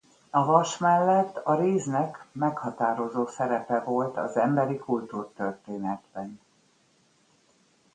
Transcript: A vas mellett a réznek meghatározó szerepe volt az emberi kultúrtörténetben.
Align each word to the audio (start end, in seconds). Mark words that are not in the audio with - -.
A 0.29 0.45
vas 0.45 0.77
mellett 0.77 1.37
a 1.43 1.55
réznek 1.55 2.25
meghatározó 2.31 3.25
szerepe 3.27 3.79
volt 3.83 4.17
az 4.17 4.37
emberi 4.37 4.77
kultúrtörténetben. 4.77 6.39